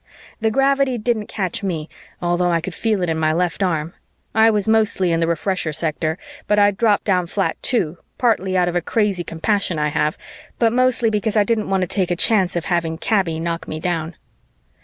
[0.39, 1.87] The gravity didn't catch me,
[2.23, 3.93] although I could feel it in my left arm.
[4.33, 8.67] I was mostly in the Refresher sector, but I dropped down flat too, partly out
[8.67, 10.17] of a crazy compassion I have,
[10.57, 13.79] but mostly because I didn't want to take a chance of having Kaby knock me
[13.79, 14.15] down.